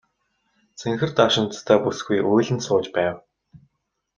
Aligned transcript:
Цэнхэр 0.79 1.09
даашинзтай 1.17 1.77
бүсгүй 1.83 2.19
уйлан 2.31 2.59
сууж 2.67 2.85
байв. 2.95 3.15